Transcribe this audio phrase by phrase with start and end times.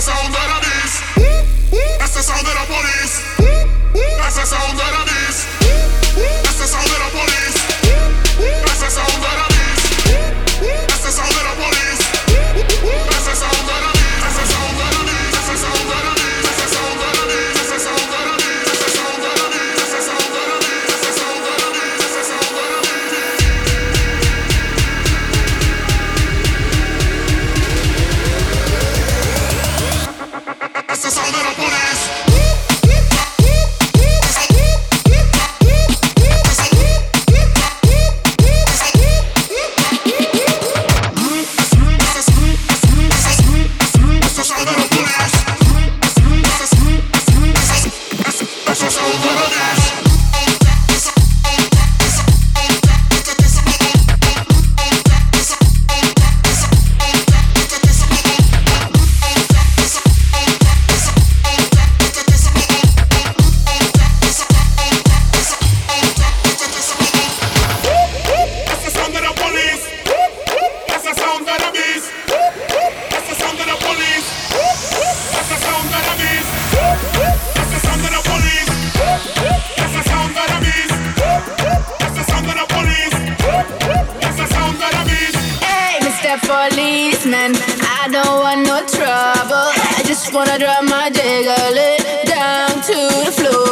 [0.00, 0.39] That's all.
[86.30, 86.46] Mr.
[86.46, 89.72] Policeman, I don't want no trouble.
[89.96, 91.74] I just wanna drop my jiggle
[92.24, 93.69] down to the floor.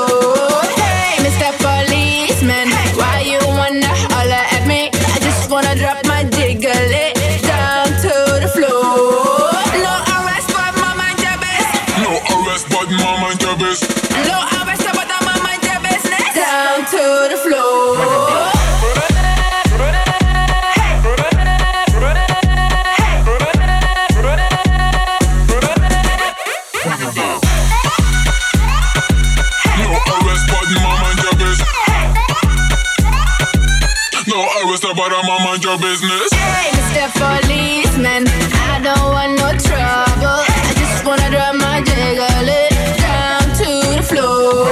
[34.98, 35.12] But
[35.44, 36.28] mind your business.
[36.34, 37.06] Hey, Mr.
[37.22, 38.26] Policeman,
[38.74, 40.42] I don't want no trouble.
[40.42, 44.66] I just wanna drop my jiggle it down to the floor.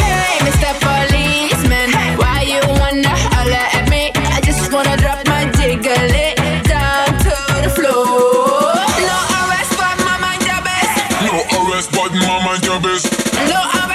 [0.00, 0.72] Hey, Mr.
[0.80, 4.12] Policeman, why you wanna holler at me?
[4.36, 8.72] I just wanna drop my jiggle it down to the floor.
[9.04, 11.20] No arrest, but my mind your business.
[11.28, 13.12] No arrest, but my mind your business.
[13.52, 13.85] No arrest,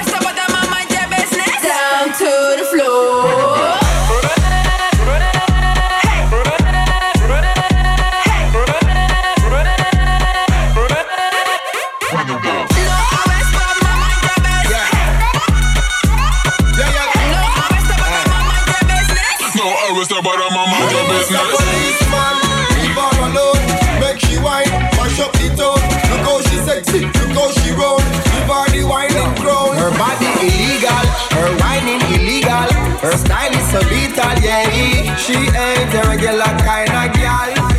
[19.94, 20.12] business.
[20.12, 21.20] No arrest, but my mind your Mr.
[21.20, 21.48] business.
[21.52, 22.36] Policeman,
[22.80, 23.62] leave her alone.
[24.00, 25.80] Make she whine, mash up the town.
[26.12, 28.00] Look how she sexy, look how she roll.
[28.32, 29.76] Give her the whining crown.
[29.76, 31.04] Her body illegal,
[31.36, 32.68] her whining illegal.
[33.04, 35.16] Her style is so lethal, yeah.
[35.18, 37.72] She ain't a regular kind of girl.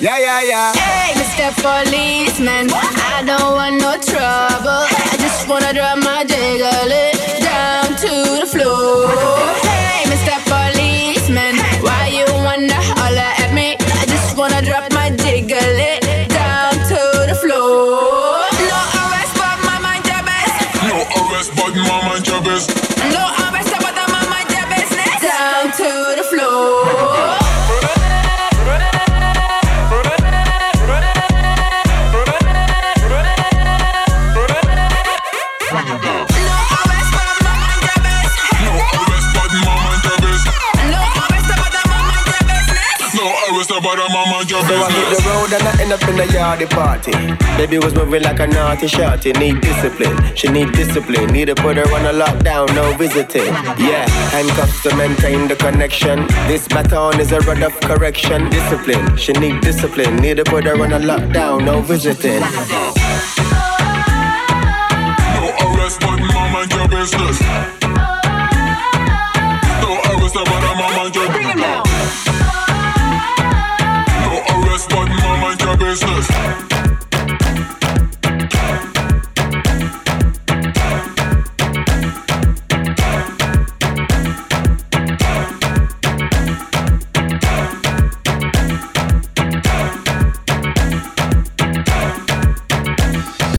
[0.00, 0.72] Yeah, yeah, yeah.
[0.78, 1.50] Hey, Mr.
[1.58, 4.86] Policeman, I don't want no trouble.
[4.86, 6.88] I just wanna drop my jiggle
[7.42, 9.17] down to the floor.
[17.78, 20.82] No arrest, but my mind your business.
[20.82, 22.97] No arrest, but my mind your business.
[43.80, 46.24] But my mind your So I hit the road and I end up in a
[46.24, 47.12] yardy party.
[47.56, 49.32] Baby was moving like a naughty shorty.
[49.32, 51.28] Need discipline, she need discipline.
[51.28, 53.54] Need to put her on a lockdown, no visiting.
[53.78, 56.26] Yeah, handcuffs to maintain the connection.
[56.48, 58.50] This baton is a rod of correction.
[58.50, 60.16] Discipline, she need discipline.
[60.16, 62.42] Need to put her on a lockdown, no visiting.
[75.88, 76.77] business.